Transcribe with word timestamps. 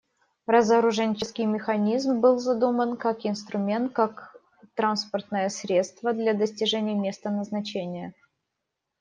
Разоруженческий 0.47 1.45
механизм 1.45 2.21
был 2.21 2.39
задуман 2.39 2.97
как 2.97 3.23
инструмент, 3.27 3.93
как 3.93 4.35
транспортное 4.73 5.47
средство 5.49 6.11
для 6.11 6.33
достижения 6.33 6.95
места 6.95 7.29
назначения. 7.29 8.15